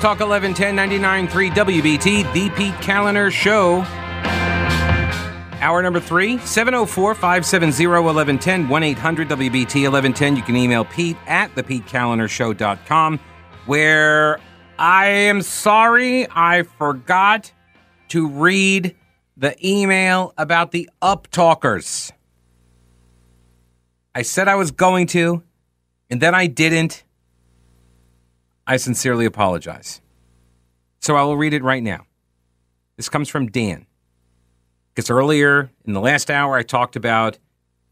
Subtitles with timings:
[0.00, 0.74] Talk 1110
[1.28, 3.84] 99.3 WBT, The Pete Kaliner Show.
[5.60, 10.36] Hour number three, 704 570 1110, 1 800 WBT 1110.
[10.36, 13.20] You can email Pete at thepetekalinershow.com,
[13.66, 14.40] where
[14.78, 17.52] I am sorry I forgot
[18.08, 18.96] to read
[19.36, 22.10] the email about the uptalkers.
[24.14, 25.42] I said I was going to,
[26.08, 27.04] and then I didn't.
[28.70, 30.00] I sincerely apologize.
[31.00, 32.06] So I will read it right now.
[32.96, 33.84] This comes from Dan.
[34.94, 37.36] Because earlier in the last hour, I talked about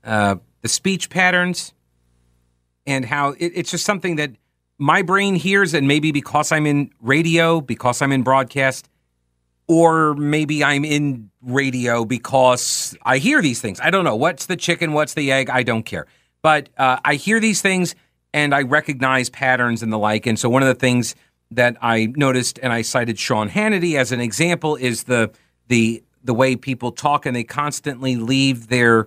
[0.05, 1.75] uh, the speech patterns
[2.87, 4.31] and how it, it's just something that
[4.79, 8.89] my brain hears, and maybe because I'm in radio, because I'm in broadcast,
[9.67, 13.81] or maybe I'm in radio because I hear these things.
[13.81, 14.15] I don't know.
[14.15, 14.93] What's the chicken?
[14.93, 15.51] What's the egg?
[15.51, 16.07] I don't care.
[16.41, 17.97] But uh, I hear these things
[18.33, 20.27] and I recognize patterns and the like.
[20.27, 21.15] And so one of the things
[21.51, 25.31] that I noticed, and I cited Sean Hannity as an example, is the
[25.69, 29.07] the the way people talk and they constantly leave their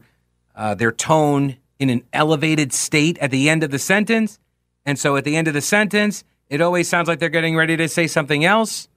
[0.56, 4.40] uh, their tone in an elevated state at the end of the sentence.
[4.86, 7.78] And so at the end of the sentence, it always sounds like they're getting ready
[7.78, 8.88] to say something else,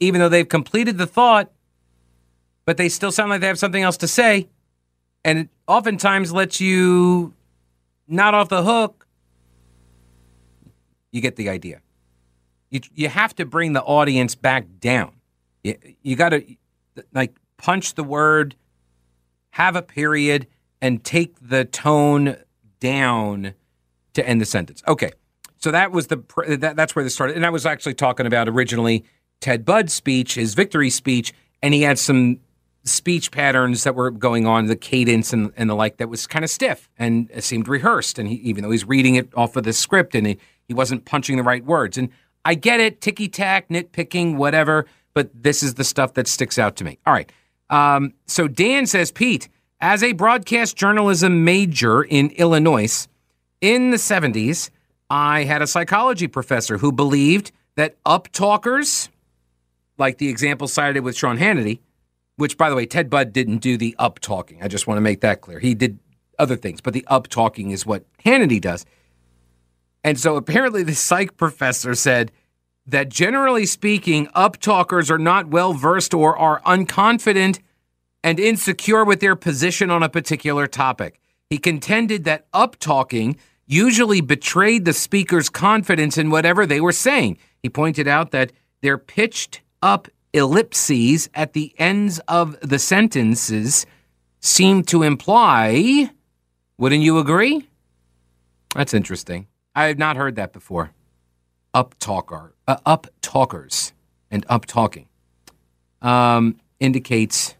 [0.00, 1.50] even though they've completed the thought,
[2.64, 4.48] but they still sound like they have something else to say.
[5.24, 7.34] And it oftentimes lets you
[8.06, 9.03] not off the hook.
[11.14, 11.80] You get the idea.
[12.70, 15.12] You, you have to bring the audience back down.
[15.62, 16.44] You, you got to,
[17.12, 18.56] like, punch the word,
[19.50, 20.48] have a period,
[20.82, 22.36] and take the tone
[22.80, 23.54] down
[24.14, 24.82] to end the sentence.
[24.88, 25.12] Okay.
[25.58, 26.22] So that was the
[26.58, 29.04] that, that's where this started, and I was actually talking about originally
[29.40, 31.32] Ted Budd's speech, his victory speech,
[31.62, 32.40] and he had some
[32.82, 36.44] speech patterns that were going on, the cadence and, and the like, that was kind
[36.44, 38.18] of stiff and uh, seemed rehearsed.
[38.18, 40.38] And he, even though he's reading it off of the script and he,
[40.68, 42.10] he wasn't punching the right words, and
[42.44, 46.76] I get it, ticky tack, nitpicking, whatever, but this is the stuff that sticks out
[46.76, 46.98] to me.
[47.06, 47.30] All right.
[47.70, 49.48] Um, so Dan says, Pete,
[49.80, 53.08] as a broadcast journalism major in Illinois
[53.60, 54.70] in the 70s,
[55.08, 59.08] I had a psychology professor who believed that uptalkers,
[59.98, 61.80] like the example cited with Sean Hannity,
[62.36, 64.62] which, by the way, Ted Budd didn't do the up talking.
[64.62, 65.60] I just want to make that clear.
[65.60, 65.98] He did
[66.38, 68.84] other things, but the up talking is what Hannity does.
[70.04, 72.30] And so apparently, the psych professor said
[72.86, 77.60] that generally speaking, up talkers are not well versed or are unconfident
[78.22, 81.20] and insecure with their position on a particular topic.
[81.48, 87.38] He contended that up talking usually betrayed the speaker's confidence in whatever they were saying.
[87.62, 93.86] He pointed out that their pitched up ellipses at the ends of the sentences
[94.40, 96.10] seem to imply.
[96.76, 97.66] Wouldn't you agree?
[98.74, 99.46] That's interesting.
[99.74, 100.92] I have not heard that before.
[101.72, 103.92] Up talker, uh, up talkers,
[104.30, 105.08] and up talking
[106.04, 107.54] um, indicates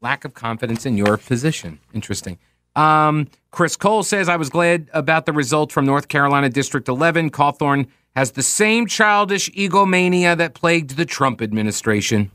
[0.00, 1.78] lack of confidence in your position.
[1.92, 2.38] Interesting.
[2.74, 7.30] Um, Chris Cole says, I was glad about the result from North Carolina District 11.
[7.30, 7.86] Cawthorn
[8.16, 12.30] has the same childish egomania that plagued the Trump administration.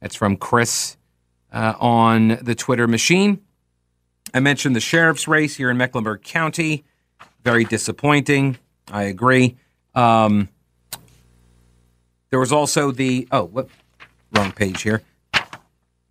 [0.00, 0.96] That's from Chris
[1.52, 3.40] uh, on the Twitter machine.
[4.34, 6.84] I mentioned the sheriff's race here in Mecklenburg County.
[7.44, 8.58] Very disappointing.
[8.90, 9.56] I agree.
[9.94, 10.48] Um,
[12.30, 13.68] there was also the, oh, what?
[14.32, 15.02] Wrong page here.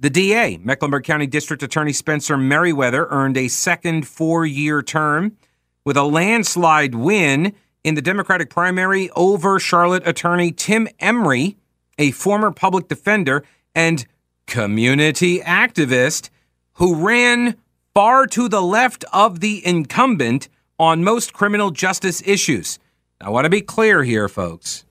[0.02, 5.38] The DA, Mecklenburg County District Attorney Spencer Merriweather, earned a second four year term
[5.86, 7.54] with a landslide win
[7.84, 11.56] in the Democratic primary over Charlotte attorney Tim Emry,
[11.98, 13.44] a former public defender
[13.76, 14.06] and
[14.48, 16.30] community activist
[16.74, 17.56] who ran
[17.94, 20.48] far to the left of the incumbent
[20.80, 22.80] on most criminal justice issues.
[23.22, 24.86] I want to be clear here, folks.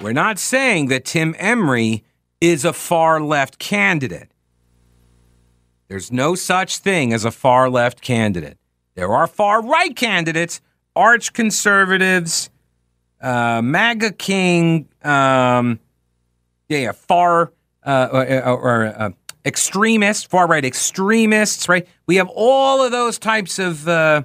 [0.00, 2.02] We're not saying that Tim Emry
[2.40, 4.30] is a far left candidate.
[5.88, 8.56] There's no such thing as a far left candidate.
[8.94, 10.60] There are far right candidates,
[10.96, 12.48] arch conservatives,
[13.20, 15.78] uh, MAGA King, um,
[16.68, 17.52] yeah, far
[17.82, 19.10] uh, or, or uh,
[19.44, 21.86] extremists, far right extremists, right?
[22.06, 24.22] We have all of those types of uh,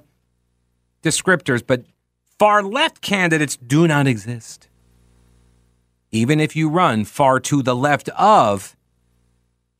[1.05, 1.85] descriptors, but
[2.39, 4.67] far left candidates do not exist
[6.15, 8.75] even if you run far to the left of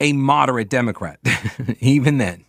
[0.01, 1.19] a moderate Democrat,
[1.79, 2.43] even then.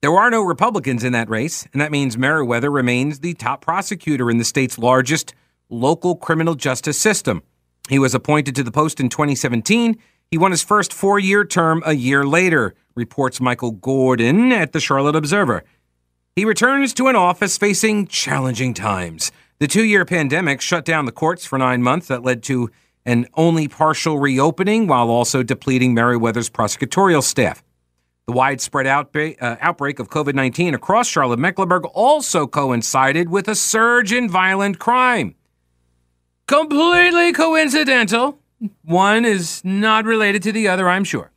[0.00, 4.30] There are no Republicans in that race, and that means Merriweather remains the top prosecutor
[4.30, 5.34] in the state's largest
[5.68, 7.42] local criminal justice system.
[7.88, 9.98] He was appointed to the post in 2017.
[10.30, 14.80] He won his first four year term a year later, reports Michael Gordon at the
[14.80, 15.64] Charlotte Observer.
[16.38, 21.10] He returns to an office facing challenging times The two year pandemic shut down the
[21.10, 22.06] courts for nine months.
[22.06, 22.70] That led to
[23.04, 27.64] an only partial reopening while also depleting Merriweather's prosecutorial staff.
[28.28, 33.56] The widespread outbreak, uh, outbreak of COVID 19 across Charlotte Mecklenburg also coincided with a
[33.56, 35.34] surge in violent crime.
[36.46, 38.38] Completely coincidental.
[38.84, 41.32] One is not related to the other, I'm sure.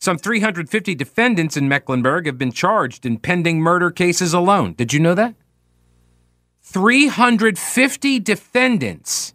[0.00, 4.74] Some 350 defendants in Mecklenburg have been charged in pending murder cases alone.
[4.74, 5.34] Did you know that?
[6.62, 9.34] 350 defendants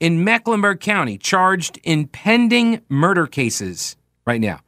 [0.00, 3.96] in Mecklenburg County charged in pending murder cases
[4.26, 4.60] right now.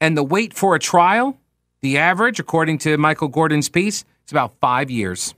[0.00, 1.38] And the wait for a trial,
[1.80, 5.34] the average, according to Michael Gordon's piece, is about five years.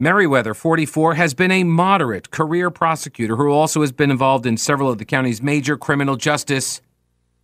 [0.00, 4.90] Merriweather, 44, has been a moderate career prosecutor who also has been involved in several
[4.90, 6.80] of the county's major criminal justice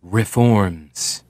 [0.01, 1.23] reforms.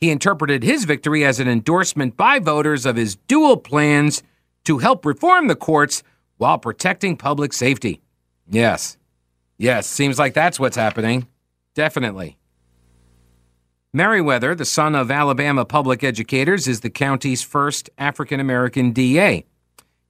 [0.00, 4.22] He interpreted his victory as an endorsement by voters of his dual plans
[4.64, 6.02] to help reform the courts
[6.36, 8.02] while protecting public safety.
[8.46, 8.98] Yes.
[9.56, 11.28] Yes, seems like that's what's happening.
[11.74, 12.36] Definitely.
[13.94, 19.46] Merriweather, the son of Alabama public educators, is the county's first African American DA.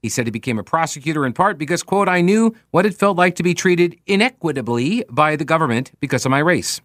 [0.05, 3.17] He said he became a prosecutor in part because, quote, I knew what it felt
[3.17, 6.83] like to be treated inequitably by the government because of my race.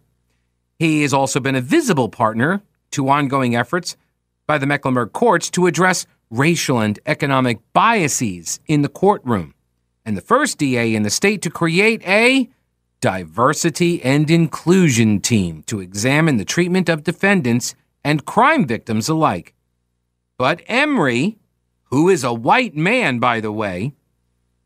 [0.78, 2.62] He has also been a visible partner
[2.92, 3.98] to ongoing efforts
[4.48, 9.54] by the Mecklenburg courts to address racial and economic biases in the courtroom,
[10.06, 12.50] and the first DA in the state to create a
[13.02, 19.54] diversity and inclusion team to examine the treatment of defendants and crime victims alike.
[20.38, 21.36] But Emry,
[21.90, 23.94] who is a white man, by the way,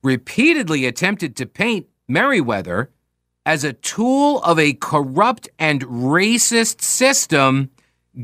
[0.01, 2.91] repeatedly attempted to paint Merriweather
[3.45, 7.69] as a tool of a corrupt and racist system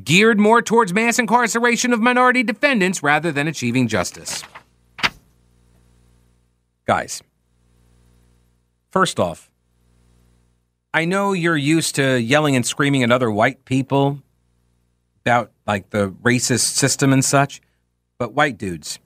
[0.04, 4.44] geared more towards mass incarceration of minority defendants rather than achieving justice.
[6.86, 7.22] Guys,
[8.92, 9.50] first off,
[10.94, 14.22] I know you're used to yelling and screaming at other white people
[15.24, 17.62] about like the racist system and such,
[18.20, 19.00] but white dudes,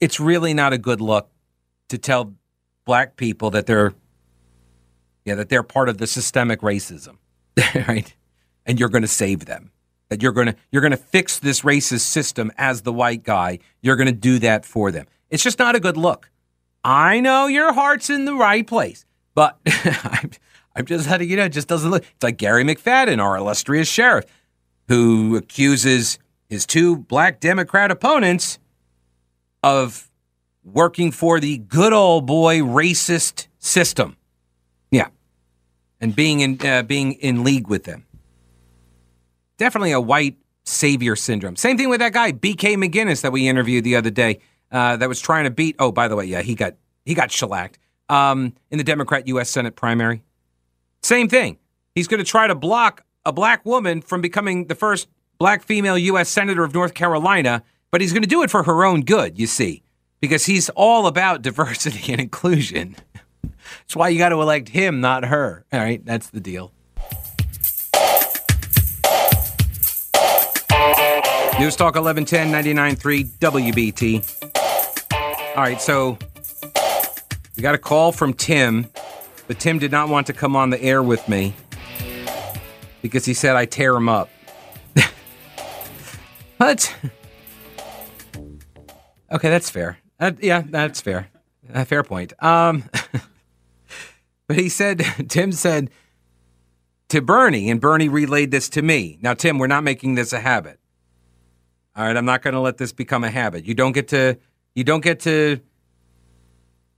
[0.00, 1.28] it's really not a good look
[1.88, 2.34] to tell
[2.84, 3.94] black people that they're
[5.24, 7.16] yeah, that they're part of the systemic racism,
[7.88, 8.14] right?
[8.64, 9.72] And you're going to save them.
[10.08, 13.58] That you're going to you're going to fix this racist system as the white guy.
[13.80, 15.06] You're going to do that for them.
[15.30, 16.30] It's just not a good look.
[16.84, 19.04] I know your heart's in the right place.
[19.36, 20.30] But I'm,
[20.74, 22.02] I'm just letting you know, it just doesn't look.
[22.02, 24.24] It's like Gary McFadden, our illustrious sheriff,
[24.88, 28.58] who accuses his two black Democrat opponents
[29.62, 30.10] of
[30.64, 34.16] working for the good old boy racist system.
[34.90, 35.08] Yeah,
[36.00, 38.06] and being in uh, being in league with them.
[39.58, 41.56] Definitely a white savior syndrome.
[41.56, 42.76] Same thing with that guy B.K.
[42.76, 44.40] Maginnis that we interviewed the other day.
[44.70, 45.76] Uh, that was trying to beat.
[45.78, 47.78] Oh, by the way, yeah, he got he got shellacked
[48.08, 49.48] um, in the Democrat U.S.
[49.48, 50.22] Senate primary.
[51.02, 51.58] Same thing.
[51.94, 55.98] He's going to try to block a black woman from becoming the first black female
[55.98, 56.28] U.S.
[56.28, 59.46] Senator of North Carolina, but he's going to do it for her own good, you
[59.46, 59.82] see,
[60.20, 62.96] because he's all about diversity and inclusion.
[63.42, 65.64] That's why you got to elect him, not her.
[65.72, 66.72] All right, that's the deal.
[71.58, 75.56] News Talk 1110 99.3 WBT.
[75.56, 76.18] All right, so
[77.56, 78.86] we got a call from Tim,
[79.46, 81.54] but Tim did not want to come on the air with me
[83.00, 84.28] because he said I tear him up.
[86.58, 86.94] But
[89.32, 89.98] okay, that's fair.
[90.18, 91.28] Uh, yeah, that's fair.
[91.72, 92.32] A fair point.
[92.42, 92.84] Um,
[94.46, 95.90] but he said, Tim said
[97.08, 99.18] to Bernie, and Bernie relayed this to me.
[99.20, 100.78] Now, Tim, we're not making this a habit.
[101.94, 103.64] All right, I'm not going to let this become a habit.
[103.64, 104.36] You don't get to.
[104.74, 105.60] You don't get to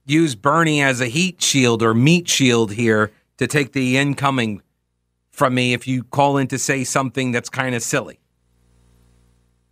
[0.04, 4.62] use Bernie as a heat shield or meat shield here to take the incoming
[5.30, 8.18] from me if you call in to say something that's kind of silly,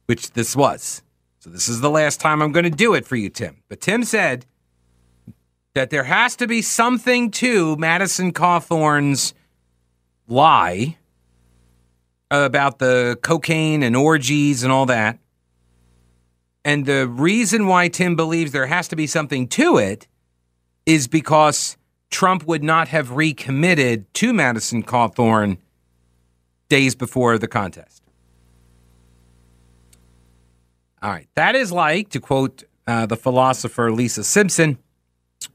[0.06, 1.02] which this was.
[1.38, 3.62] So this is the last time I'm going to do it for you, Tim.
[3.68, 4.46] But Tim said
[5.74, 9.34] that there has to be something to Madison Cawthorn's
[10.26, 10.96] lie
[12.30, 15.18] about the cocaine and orgies and all that.
[16.64, 20.08] And the reason why Tim believes there has to be something to it
[20.84, 21.76] is because
[22.10, 25.58] Trump would not have recommitted to Madison Cawthorn
[26.68, 28.02] days before the contest.
[31.02, 31.28] All right.
[31.34, 34.78] That is like, to quote uh, the philosopher Lisa Simpson,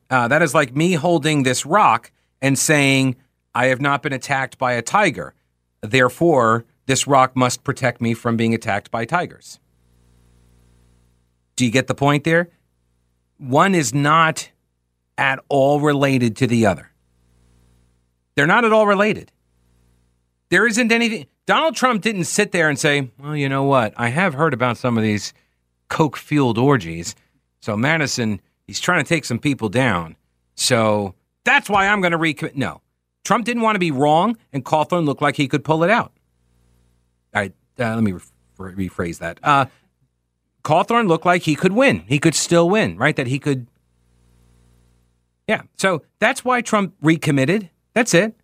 [0.10, 3.16] uh, that is like me holding this rock and saying,
[3.54, 5.34] I have not been attacked by a tiger.
[5.82, 9.60] Therefore, this rock must protect me from being attacked by tigers.
[11.56, 12.50] Do you get the point there?
[13.38, 14.50] One is not
[15.18, 16.92] at all related to the other.
[18.36, 19.32] They're not at all related.
[20.52, 21.28] There isn't anything.
[21.46, 23.94] Donald Trump didn't sit there and say, well, you know what?
[23.98, 25.34] I have heard about some of these
[25.88, 27.16] coke fueled orgies.
[27.62, 30.18] So Madison, he's trying to take some people down.
[30.56, 31.16] So
[31.46, 32.56] that's why I'm going to recommit.
[32.56, 32.82] No.
[33.24, 36.12] Trump didn't want to be wrong, and Cawthorn looked like he could pull it out.
[37.34, 38.14] All right, uh, let me
[38.58, 39.40] re- rephrase that.
[39.42, 39.68] Uh,
[40.64, 42.04] Cawthorn looked like he could win.
[42.08, 43.16] He could still win, right?
[43.16, 43.68] That he could.
[45.48, 45.62] Yeah.
[45.78, 47.70] So that's why Trump recommitted.
[47.94, 48.36] That's it.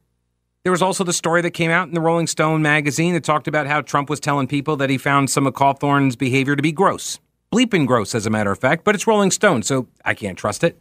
[0.68, 3.48] There was also the story that came out in the Rolling Stone magazine that talked
[3.48, 6.74] about how Trump was telling people that he found some of Cawthorn's behavior to be
[6.74, 7.22] gross.
[7.54, 10.66] Bleeping gross, as a matter of fact, but it's Rolling Stone, so I can't trust
[10.66, 10.78] it.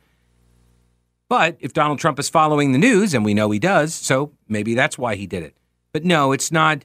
[1.28, 4.74] But if Donald Trump is following the news, and we know he does, so maybe
[4.74, 5.56] that's why he did it.
[5.92, 6.84] But no, it's not.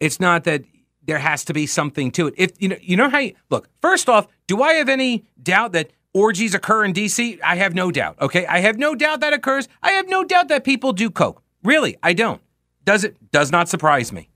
[0.00, 0.64] It's not that
[1.04, 2.34] there has to be something to it.
[2.36, 3.68] If you know, you know how you look.
[3.80, 7.40] First off, do I have any doubt that orgies occur in D.C.?
[7.40, 8.20] I have no doubt.
[8.20, 9.68] Okay, I have no doubt that occurs.
[9.80, 11.40] I have no doubt that people do coke.
[11.62, 12.40] Really, I don't.
[12.84, 13.16] Does it?
[13.30, 14.28] Does not surprise me.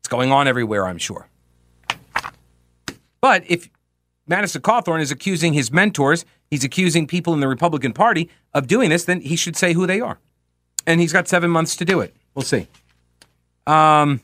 [0.00, 1.28] It's going on everywhere, I'm sure.
[3.20, 3.68] But if
[4.26, 8.90] Madison Cawthorn is accusing his mentors, he's accusing people in the Republican Party of doing
[8.90, 10.18] this, then he should say who they are.
[10.86, 12.14] And he's got seven months to do it.
[12.34, 12.68] We'll see.
[13.66, 14.20] Um,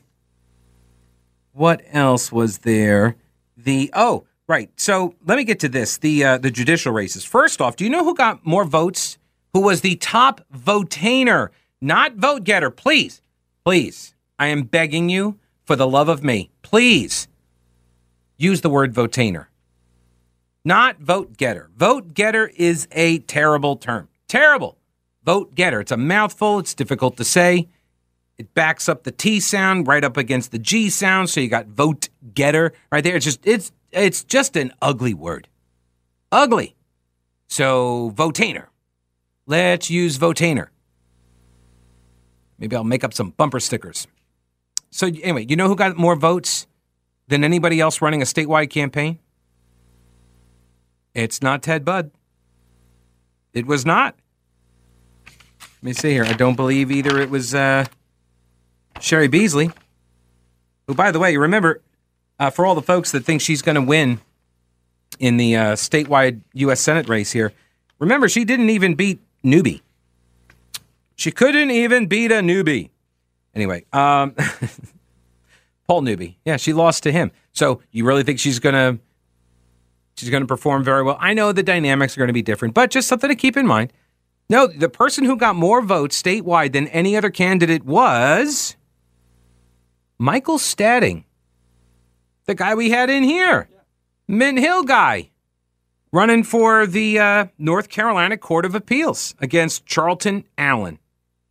[1.53, 3.15] what else was there?
[3.57, 4.69] The oh, right.
[4.79, 5.97] So let me get to this.
[5.97, 7.23] The uh, the judicial races.
[7.23, 9.17] First off, do you know who got more votes?
[9.53, 11.49] Who was the top votainer,
[11.81, 12.69] not vote getter?
[12.69, 13.21] Please,
[13.63, 16.51] please, I am begging you for the love of me.
[16.61, 17.27] Please
[18.37, 19.47] use the word votainer,
[20.63, 21.69] not vote getter.
[21.77, 24.09] Vote getter is a terrible term.
[24.27, 24.77] Terrible.
[25.23, 25.79] Vote getter.
[25.81, 26.59] It's a mouthful.
[26.59, 27.67] It's difficult to say.
[28.37, 31.67] It backs up the T sound right up against the G sound, so you got
[31.67, 33.15] vote getter right there.
[33.15, 35.47] It's just it's it's just an ugly word.
[36.31, 36.75] Ugly.
[37.47, 38.65] So votainer.
[39.45, 40.67] Let's use votainer.
[42.57, 44.07] Maybe I'll make up some bumper stickers.
[44.91, 46.67] So anyway, you know who got more votes
[47.27, 49.19] than anybody else running a statewide campaign?
[51.13, 52.11] It's not Ted Budd.
[53.53, 54.15] It was not.
[55.25, 56.25] Let me see here.
[56.25, 57.85] I don't believe either it was uh,
[58.99, 59.71] Cheri Beasley,
[60.87, 61.81] who, by the way, remember,
[62.39, 64.19] uh, for all the folks that think she's going to win
[65.19, 66.81] in the uh, statewide U.S.
[66.81, 67.53] Senate race here,
[67.99, 69.81] remember, she didn't even beat Newby.
[71.15, 72.89] She couldn't even beat a newbie.
[73.53, 74.35] Anyway, um,
[75.87, 76.37] Paul Newby.
[76.45, 77.31] Yeah, she lost to him.
[77.53, 78.99] So you really think she's to
[80.15, 81.17] she's to perform very well?
[81.19, 83.65] I know the dynamics are going to be different, but just something to keep in
[83.65, 83.93] mind.
[84.49, 88.75] No, the person who got more votes statewide than any other candidate was
[90.19, 91.25] Michael Stading,
[92.45, 93.79] the guy we had in here, yeah.
[94.27, 95.31] Mint Hill guy,
[96.11, 100.99] running for the uh, North Carolina Court of Appeals against Charlton Allen,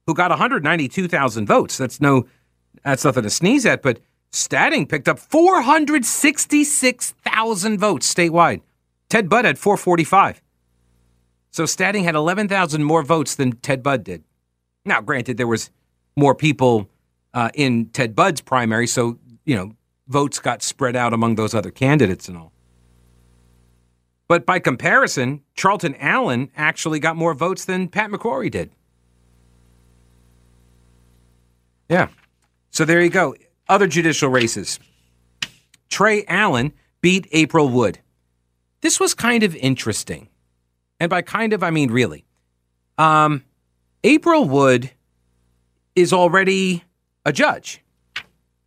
[0.07, 1.77] who got 192,000 votes.
[1.77, 2.27] That's no,
[2.85, 3.83] that's nothing to sneeze at.
[3.83, 3.99] But
[4.33, 8.63] Stading picked up 466,000 votes statewide.
[9.09, 10.43] Ted Budd had 445.
[11.53, 14.25] So Stading had 11,000 more votes than Ted Budd did.
[14.85, 15.71] Now, granted, there was
[16.17, 16.91] more people
[17.33, 19.73] uh, in Ted Budd's primary, so you know
[20.09, 22.53] votes got spread out among those other candidates and all.
[24.27, 28.71] But by comparison, Charlton Allen actually got more votes than Pat McCrory did.
[31.89, 32.09] Yeah.
[32.71, 33.35] So there you go.
[33.69, 34.79] Other judicial races.
[35.89, 38.01] Trey Allen beat April Wood.
[38.81, 40.29] This was kind of interesting.
[41.01, 42.25] And by kind of, I mean really.
[42.99, 43.45] Um,
[44.03, 44.91] April Wood
[45.95, 46.85] is already
[47.25, 47.81] a judge.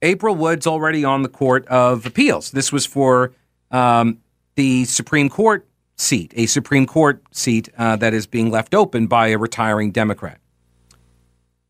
[0.02, 2.52] April Wood's already on the Court of Appeals.
[2.52, 3.34] This was for
[3.72, 4.20] um,
[4.56, 9.28] the Supreme Court seat, a Supreme Court seat uh, that is being left open by
[9.28, 10.40] a retiring Democrat.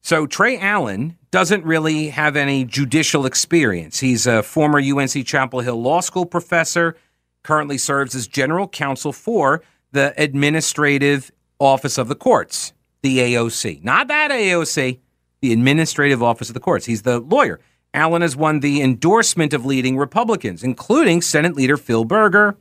[0.07, 3.99] So Trey Allen doesn't really have any judicial experience.
[3.99, 6.95] He's a former UNC Chapel Hill Law School professor,
[7.43, 9.61] currently serves as general counsel for
[9.91, 12.71] the Administrative Office of the Courts,
[13.01, 13.83] the AOC.
[13.83, 14.99] Not that AOC,
[15.41, 16.85] the Administrative Office of the Courts.
[16.85, 17.59] He's the lawyer.
[17.93, 22.55] Allen has won the endorsement of leading Republicans, including Senate Leader Phil Berger,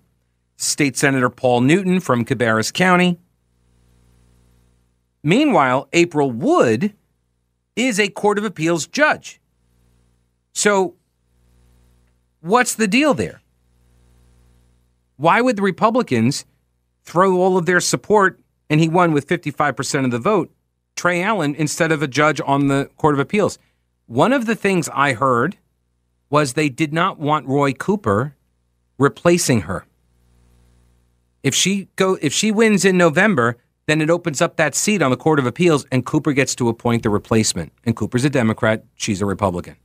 [0.56, 3.20] State Senator Paul Newton from Cabarrus County.
[5.22, 6.92] Meanwhile, April Wood
[7.76, 9.40] is a Court of Appeals judge.
[10.52, 10.94] So,
[12.40, 13.42] what's the deal there?
[15.16, 16.44] Why would the Republicans
[17.06, 20.52] throw all of their support, and he won with 55% of the vote,
[20.96, 23.58] Trey Allen instead of a judge on the Court of Appeals.
[24.06, 25.56] One of the things I heard
[26.28, 28.34] was they did not want Roy Cooper
[28.98, 29.86] replacing her.
[31.42, 33.56] If she go if she wins in November,
[33.86, 36.68] then it opens up that seat on the Court of Appeals and Cooper gets to
[36.68, 37.72] appoint the replacement.
[37.84, 39.76] And Cooper's a Democrat, she's a Republican.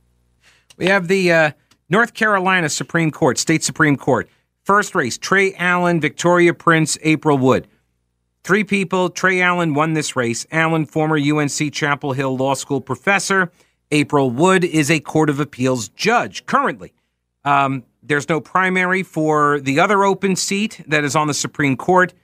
[0.76, 1.50] We have the uh,
[1.88, 4.28] North Carolina Supreme Court, State Supreme Court.
[4.64, 7.68] First race, Trey Allen, Victoria Prince, April Wood.
[8.44, 9.08] Three people.
[9.08, 10.46] Trey Allen won this race.
[10.50, 13.52] Allen, former UNC Chapel Hill Law School professor.
[13.92, 16.92] April Wood is a Court of Appeals judge currently.
[17.44, 22.14] Um, there's no primary for the other open seat that is on the Supreme Court.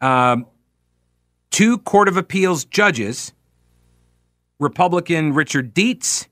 [0.00, 0.46] Um,
[1.52, 3.32] two Court of Appeals judges,
[4.58, 6.26] Republican Richard Dietz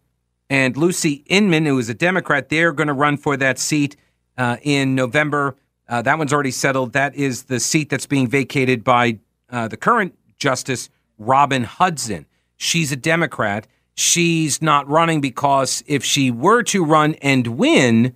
[0.48, 3.94] and Lucy Inman, who is a Democrat, they're going to run for that seat
[4.36, 5.56] uh, in November.
[5.88, 6.94] Uh, that one's already settled.
[6.94, 9.18] That is the seat that's being vacated by
[9.50, 12.26] uh, the current Justice Robin Hudson.
[12.56, 13.66] She's a Democrat.
[13.94, 18.14] She's not running because if she were to run and win,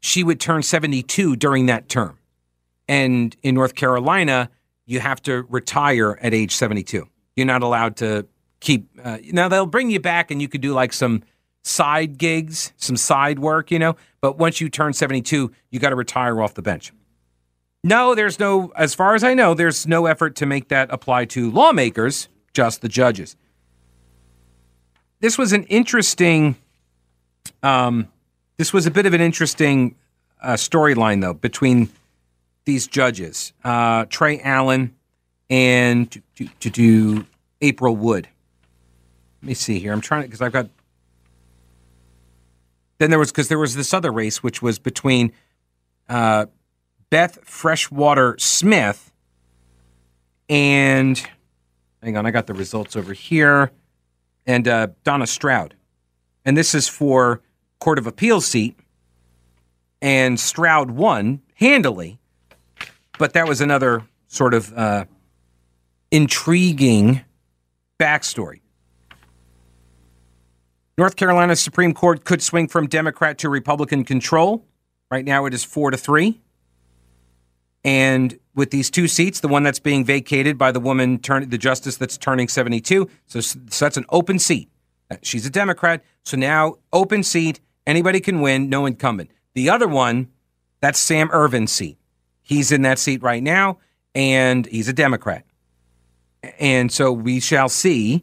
[0.00, 2.18] she would turn 72 during that term.
[2.88, 4.50] And in North Carolina,
[4.88, 7.06] you have to retire at age 72.
[7.36, 8.26] You're not allowed to
[8.58, 8.88] keep.
[9.00, 11.22] Uh, now, they'll bring you back and you could do like some
[11.62, 13.96] side gigs, some side work, you know.
[14.22, 16.90] But once you turn 72, you got to retire off the bench.
[17.84, 21.26] No, there's no, as far as I know, there's no effort to make that apply
[21.26, 23.36] to lawmakers, just the judges.
[25.20, 26.56] This was an interesting,
[27.62, 28.08] um,
[28.56, 29.96] this was a bit of an interesting
[30.42, 31.90] uh, storyline, though, between
[32.68, 34.94] these judges, uh, Trey Allen
[35.48, 37.26] and to, to, to do
[37.62, 38.28] April Wood.
[39.40, 39.90] Let me see here.
[39.90, 40.68] I'm trying to because I've got.
[42.98, 45.32] Then there was because there was this other race which was between
[46.10, 46.44] uh,
[47.08, 49.12] Beth Freshwater Smith
[50.50, 51.26] and
[52.02, 53.70] hang on, I got the results over here,
[54.46, 55.74] and uh, Donna Stroud,
[56.44, 57.40] and this is for
[57.80, 58.78] Court of Appeals seat,
[60.02, 62.18] and Stroud won handily
[63.18, 65.04] but that was another sort of uh,
[66.10, 67.22] intriguing
[67.98, 68.60] backstory.
[70.96, 74.64] North Carolina Supreme Court could swing from Democrat to Republican control.
[75.10, 76.40] Right now it is four to three.
[77.84, 81.58] And with these two seats, the one that's being vacated by the woman, turn, the
[81.58, 84.68] justice that's turning 72, so, so that's an open seat.
[85.10, 89.30] Uh, she's a Democrat, so now open seat, anybody can win, no incumbent.
[89.54, 90.28] The other one,
[90.80, 91.97] that's Sam Ervin's seat.
[92.48, 93.76] He's in that seat right now,
[94.14, 95.44] and he's a Democrat.
[96.58, 98.22] And so we shall see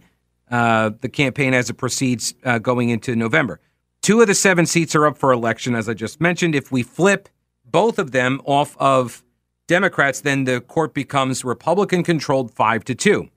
[0.50, 3.60] uh, the campaign as it proceeds uh, going into November.
[4.02, 6.56] Two of the seven seats are up for election, as I just mentioned.
[6.56, 7.30] If we flip
[7.70, 9.24] both of them off of
[9.68, 13.30] Democrats, then the court becomes Republican controlled five to two.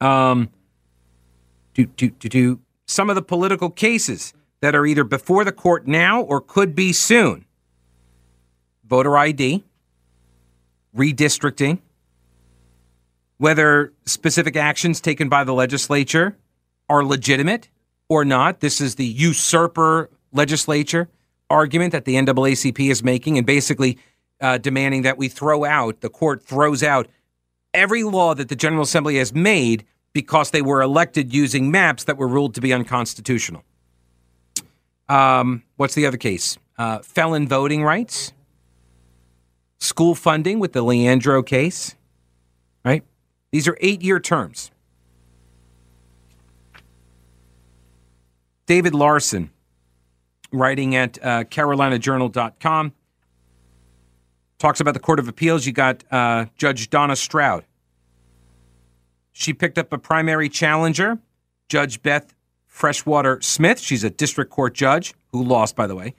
[0.00, 0.50] Um,
[1.74, 5.88] do, do, do, do some of the political cases that are either before the court
[5.88, 7.46] now or could be soon
[8.92, 9.64] voter ID,
[10.96, 11.80] redistricting,
[13.38, 16.36] whether specific actions taken by the legislature
[16.88, 17.68] are legitimate
[18.08, 18.60] or not.
[18.60, 21.08] This is the usurper legislature
[21.50, 23.98] argument that the NAACP is making and basically
[24.40, 27.06] uh, demanding that we throw out, the court throws out
[27.72, 32.16] every law that the General Assembly has made because they were elected using maps that
[32.16, 33.64] were ruled to be unconstitutional.
[35.08, 36.58] Um, what's the other case?
[36.76, 38.32] Uh, felon voting rights
[39.82, 41.96] school funding with the Leandro case,
[42.84, 43.04] right?
[43.50, 44.70] These are eight year terms.
[48.66, 49.50] David Larson,
[50.52, 52.92] writing at uh, CarolinaJournal.com,
[54.58, 55.66] talks about the Court of Appeals.
[55.66, 57.64] You got uh, Judge Donna Stroud.
[59.32, 61.18] She picked up a primary challenger,
[61.68, 62.34] Judge Beth
[62.66, 63.80] Freshwater Smith.
[63.80, 66.14] She's a district court judge who lost, by the way.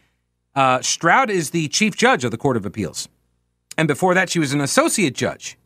[0.53, 3.07] Uh, Stroud is the chief judge of the Court of Appeals.
[3.77, 5.57] And before that, she was an associate judge.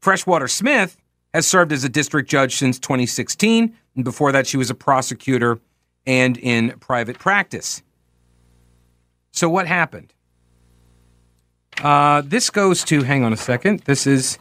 [0.00, 0.96] Freshwater Smith
[1.34, 3.76] has served as a district judge since 2016.
[3.96, 5.60] And before that, she was a prosecutor
[6.06, 7.82] and in private practice.
[9.32, 10.12] So, what happened?
[11.82, 13.80] Uh, this goes to, hang on a second.
[13.80, 14.38] This is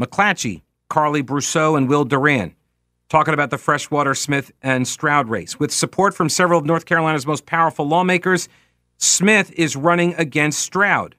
[0.00, 2.54] McClatchy, Carli Brosseau, and Will Doran
[3.08, 5.58] talking about the Freshwater Smith and Stroud race.
[5.58, 8.48] With support from several of North Carolina's most powerful lawmakers,
[8.98, 11.14] Smith is running against Stroud.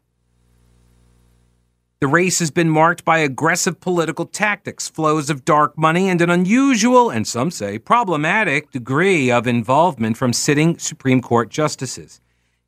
[2.02, 6.30] The race has been marked by aggressive political tactics, flows of dark money, and an
[6.30, 12.20] unusual, and some say problematic, degree of involvement from sitting Supreme Court justices.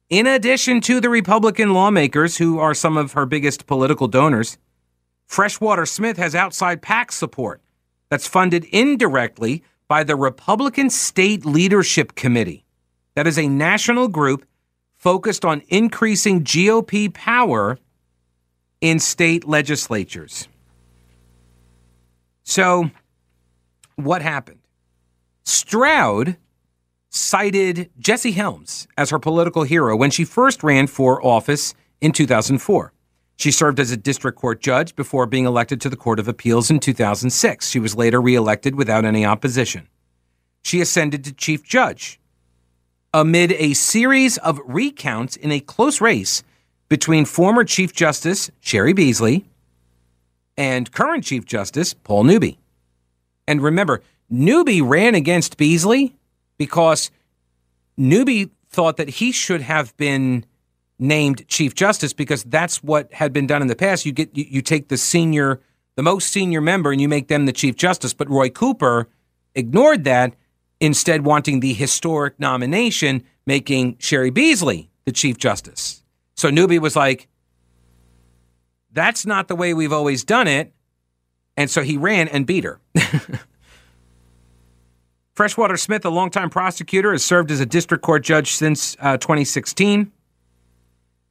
[0.09, 4.57] In addition to the Republican lawmakers, who are some of her biggest political donors,
[5.25, 7.61] Freshwater Smith has outside PAC support
[8.09, 12.65] that's funded indirectly by the Republican State Leadership Committee.
[13.15, 14.45] That is a national group
[14.97, 17.77] focused on increasing GOP power
[18.81, 20.47] in state legislatures.
[22.43, 22.89] So,
[23.95, 24.59] what happened?
[25.45, 26.37] Stroud
[27.09, 32.93] cited Jesse Helms as her political hero when she first ran for office in 2004.
[33.37, 36.71] She served as a district court judge before being elected to the Court of Appeals
[36.71, 37.69] in 2006.
[37.69, 39.87] She was later reelected without any opposition.
[40.63, 42.19] She ascended to chief judge
[43.17, 46.43] amid a series of recounts in a close race
[46.87, 49.43] between former Chief Justice Cheri Beasley
[50.55, 52.59] and current Chief Justice Paul Newby.
[53.47, 56.15] And remember, Newby ran against Beasley
[56.59, 57.09] because
[57.97, 60.45] Newby thought that he should have been
[60.99, 64.05] named Chief Justice because that's what had been done in the past.
[64.05, 65.59] You get you, you take the senior,
[65.95, 68.13] the most senior member, and you make them the Chief Justice.
[68.13, 69.07] But Roy Cooper
[69.55, 70.35] ignored that,
[70.79, 76.03] instead wanting the historic nomination, making Cheri Beasley the Chief Justice.
[76.35, 77.27] So Newby was like,
[78.91, 80.73] "That's not the way we've always done it,"
[81.55, 82.79] and so he ran and beat her.
[85.33, 90.11] Freshwater Smith, a longtime prosecutor, has served as a district court judge since uh, 2016.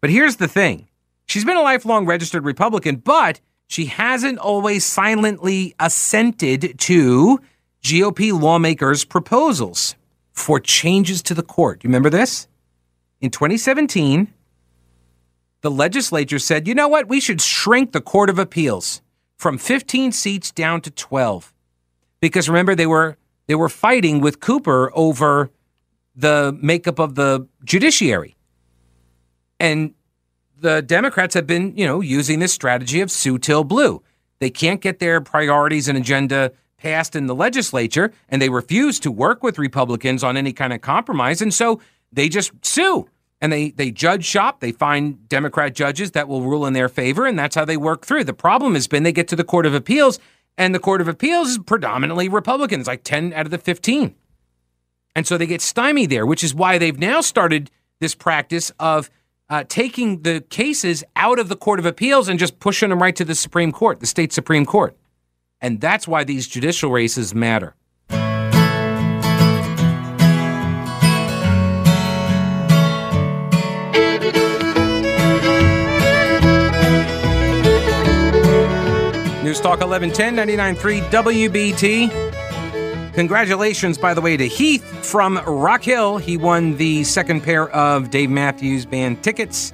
[0.00, 0.86] But here's the thing
[1.26, 7.40] she's been a lifelong registered Republican, but she hasn't always silently assented to
[7.86, 9.94] GOP lawmakers' proposals
[10.32, 11.84] for changes to the court.
[11.84, 12.48] You remember this?
[13.20, 14.34] In 2017,
[15.60, 17.08] the legislature said, you know what?
[17.08, 19.02] We should shrink the Court of Appeals
[19.36, 21.52] from 15 seats down to 12.
[22.20, 25.52] Because remember, they were they were fighting with Cooper over
[26.16, 28.36] the makeup of the judiciary.
[29.60, 29.94] And
[30.58, 34.02] the Democrats have been, you know, using this strategy of sue till blue.
[34.40, 36.52] They can't get their priorities and agenda
[36.86, 40.80] passed in the legislature, and they refuse to work with Republicans on any kind of
[40.82, 41.42] compromise.
[41.42, 41.80] And so
[42.12, 43.08] they just sue
[43.40, 44.60] and they, they judge shop.
[44.60, 48.06] They find Democrat judges that will rule in their favor, and that's how they work
[48.06, 48.22] through.
[48.22, 50.20] The problem has been they get to the Court of Appeals
[50.56, 54.14] and the Court of Appeals is predominantly Republicans, like 10 out of the 15.
[55.16, 57.68] And so they get stymied there, which is why they've now started
[57.98, 59.10] this practice of
[59.50, 63.16] uh, taking the cases out of the Court of Appeals and just pushing them right
[63.16, 64.96] to the Supreme Court, the state Supreme Court.
[65.60, 67.74] And that's why these judicial races matter.
[79.42, 80.36] News Talk 1110
[80.76, 83.14] 99.3 WBT.
[83.14, 86.18] Congratulations, by the way, to Heath from Rock Hill.
[86.18, 89.72] He won the second pair of Dave Matthews Band tickets.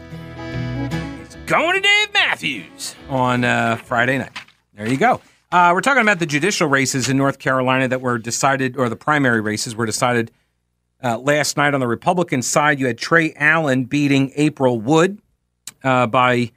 [1.18, 4.31] He's going to Dave Matthews on uh, Friday night.
[4.75, 5.21] There you go.
[5.53, 8.97] Uh, we're talking about the judicial races in North Carolina that were decided, or the
[8.97, 10.31] primary races were decided
[11.05, 12.81] uh, last night on the Republican side.
[12.81, 15.21] You had Trey Allen beating April Wood
[15.85, 16.53] uh, by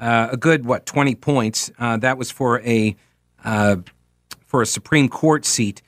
[0.00, 1.70] uh, a good what twenty points.
[1.78, 2.96] Uh, that was for a
[3.44, 3.76] uh,
[4.46, 5.82] for a Supreme Court seat,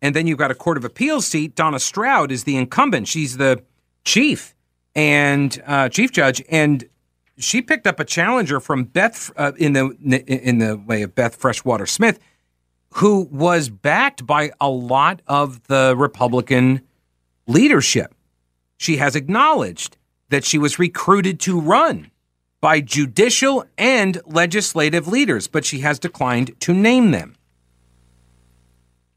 [0.00, 1.56] and then you've got a Court of Appeals seat.
[1.56, 3.08] Donna Stroud is the incumbent.
[3.08, 3.64] She's the
[4.04, 4.54] chief
[4.94, 6.84] and chief judge, and
[7.40, 9.90] she picked up a challenger from Beth uh, in the
[10.26, 12.18] in the way of Beth Freshwater Smith,
[12.94, 16.82] who was backed by a lot of the Republican
[17.46, 18.14] leadership.
[18.76, 19.96] She has acknowledged
[20.28, 22.10] that she was recruited to run
[22.60, 27.36] by judicial and legislative leaders, but she has declined to name them.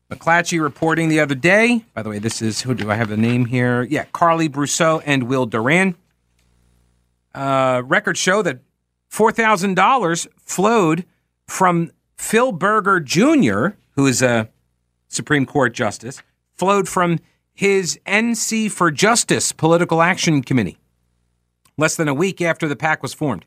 [0.09, 3.17] McClatchy reporting the other day, by the way, this is who do I have the
[3.17, 3.83] name here?
[3.83, 5.95] Yeah, Carli Brosseau and Will Doran.
[7.33, 8.59] Uh, records show that
[9.11, 11.05] $4,000 flowed
[11.47, 14.49] from Phil Berger Jr., who is a
[15.07, 16.21] Supreme Court justice,
[16.53, 17.19] flowed from
[17.53, 20.77] his NC for Justice Political Action Committee
[21.77, 23.45] less than a week after the PAC was formed.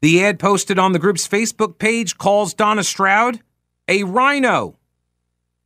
[0.00, 3.40] The ad posted on the group's Facebook page calls Donna Stroud
[3.88, 4.76] a rhino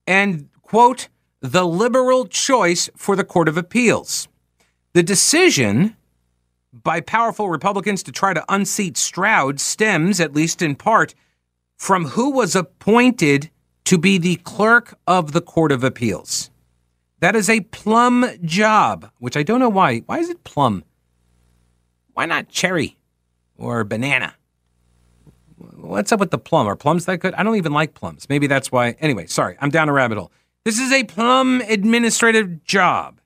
[0.06, 1.08] and, quote,
[1.40, 4.28] the liberal choice for the Court of Appeals.
[4.92, 5.96] The decision
[6.72, 11.14] by powerful Republicans to try to unseat Stroud stems, at least in part,
[11.76, 13.50] from who was appointed
[13.84, 16.50] to be the clerk of the Court of Appeals.
[17.20, 20.00] That is a plum job, which I don't know why.
[20.00, 20.84] Why is it plum?
[22.14, 22.98] Why not cherry
[23.56, 24.34] or banana?
[25.76, 26.66] What's up with the plum?
[26.66, 27.34] Are plums that good?
[27.34, 28.26] I don't even like plums.
[28.28, 28.96] Maybe that's why.
[29.00, 30.32] Anyway, sorry, I'm down a rabbit hole.
[30.64, 33.20] This is a plum administrative job,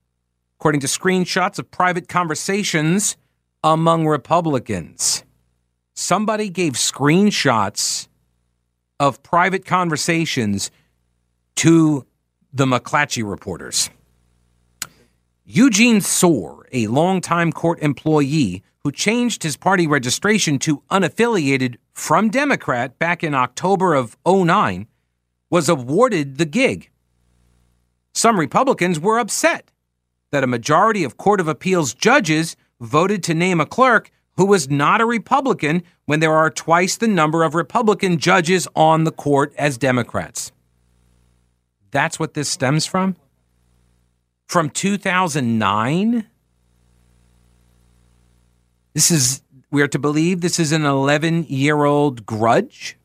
[0.59, 3.17] according to screenshots of private conversations
[3.64, 5.24] among Republicans.
[5.94, 8.09] Somebody gave screenshots
[9.00, 10.70] of private conversations
[11.57, 12.07] to
[12.53, 13.88] the McClatchy reporters.
[15.46, 22.98] Eugene Soar, a longtime court employee who changed his party registration to unaffiliated from Democrat
[22.98, 24.87] back in October of 09,
[25.48, 26.90] was awarded the gig.
[28.12, 29.70] Some Republicans were upset
[30.33, 34.68] that a majority of Court of Appeals judges voted to name a clerk who was
[34.68, 39.53] not a Republican when there are twice the number of Republican judges on the court
[39.57, 40.53] as Democrats.
[41.90, 43.16] That's what this stems from?
[44.49, 46.27] From 2009?
[48.92, 52.97] This is, we are to believe this is an 11 year old grudge?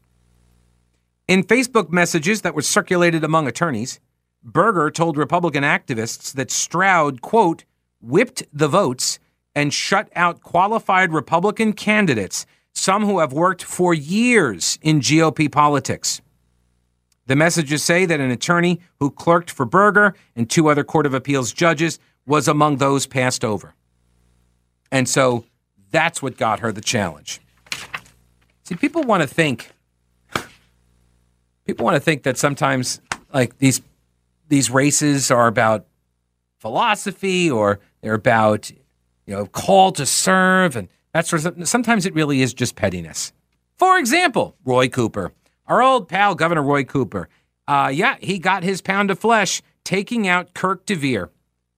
[1.27, 3.99] In Facebook messages that were circulated among attorneys,
[4.43, 7.65] Berger told Republican activists that Stroud, quote,
[8.01, 9.19] whipped the votes
[9.55, 16.21] and shut out qualified Republican candidates, some who have worked for years in GOP politics.
[17.25, 21.13] The messages say that an attorney who clerked for Berger and two other Court of
[21.13, 23.75] Appeals judges was among those passed over.
[24.91, 25.45] And so
[25.91, 27.39] that's what got her the challenge.
[28.63, 29.71] See, people want to think
[31.65, 32.99] people want to think that sometimes
[33.31, 33.81] like these
[34.47, 35.85] these races are about
[36.57, 38.71] philosophy or they're about
[39.29, 43.31] you know call to serve and that sort of sometimes it really is just pettiness.
[43.77, 45.31] For example, Roy Cooper,
[45.67, 47.29] our old pal Governor Roy Cooper.
[47.67, 51.29] Uh, yeah, he got his pound of flesh taking out Kirk deViere,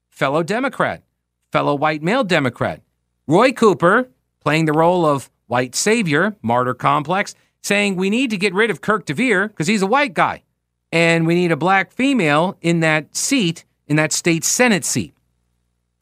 [0.09, 1.03] fellow Democrat,
[1.51, 2.81] fellow white male Democrat.
[3.27, 4.09] Roy Cooper
[4.39, 8.79] playing the role of white savior, martyr complex, saying we need to get rid of
[8.79, 10.41] Kirk deViere because he's a white guy
[10.93, 15.13] and we need a black female in that seat, in that state Senate seat.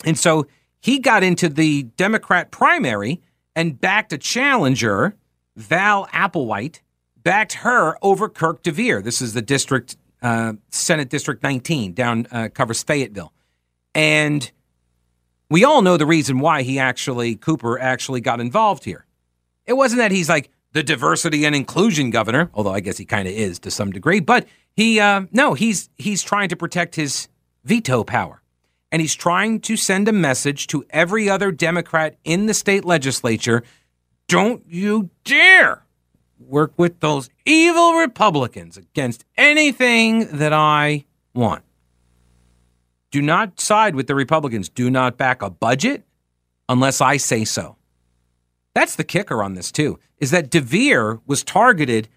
[0.05, 0.45] And so
[0.79, 3.21] he got into the Democrat primary
[3.55, 5.15] and backed a challenger,
[5.55, 6.79] Val Applewhite,
[7.17, 9.03] backed her over Kirk deViere.
[9.03, 13.33] This is the district, uh, Senate District 19, down uh, covers Fayetteville.
[13.93, 14.49] And
[15.49, 19.05] we all know the reason why he actually, Cooper actually got involved here.
[19.65, 23.27] It wasn't that he's like the diversity and inclusion governor, although I guess he kind
[23.27, 27.27] of is to some degree, but he, uh, no, he's, he's trying to protect his
[27.65, 28.41] veto power.
[28.91, 33.63] And he's trying to send a message to every other Democrat in the state legislature
[34.29, 35.83] don't you dare
[36.39, 41.63] work with those evil Republicans against anything that I want.
[43.11, 44.69] Do not side with the Republicans.
[44.69, 46.03] Do not back a budget
[46.69, 47.75] unless I say so.
[48.75, 52.07] That's the kicker on this, too, is that deViere was targeted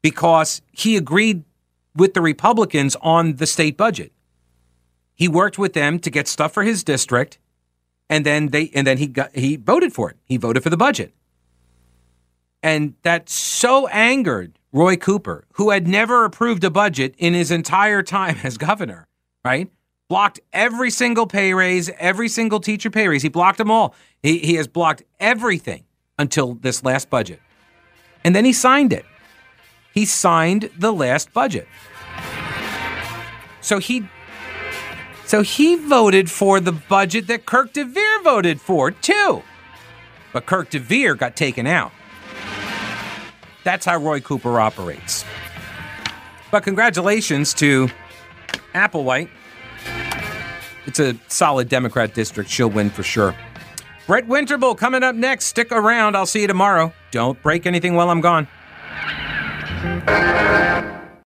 [0.00, 1.44] because he agreed
[1.94, 4.12] with the Republicans on the state budget.
[5.18, 7.38] He worked with them to get stuff for his district,
[8.08, 10.16] and then they and then he got he voted for it.
[10.24, 11.12] He voted for the budget.
[12.62, 18.00] And that so angered Roy Cooper, who had never approved a budget in his entire
[18.02, 19.08] time as governor,
[19.44, 19.68] right?
[20.08, 23.22] Blocked every single pay raise, every single teacher pay raise.
[23.22, 23.96] He blocked them all.
[24.22, 25.82] He, he has blocked everything
[26.16, 27.40] until this last budget.
[28.24, 29.04] And then he signed it.
[29.92, 31.66] He signed the last budget.
[33.60, 34.08] So he
[35.28, 39.42] so he voted for the budget that Kirk deViere voted for, too.
[40.32, 41.92] But Kirk deViere got taken out.
[43.62, 45.26] That's how Roy Cooper operates.
[46.50, 47.88] But congratulations to
[48.74, 49.28] Applewhite.
[50.86, 52.48] It's a solid Democrat district.
[52.48, 53.34] She'll win for sure.
[54.06, 55.44] Brett Winterble coming up next.
[55.44, 56.16] Stick around.
[56.16, 56.94] I'll see you tomorrow.
[57.10, 58.48] Don't break anything while I'm gone.